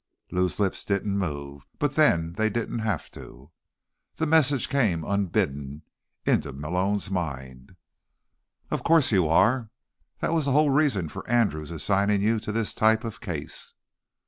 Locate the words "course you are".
8.83-9.69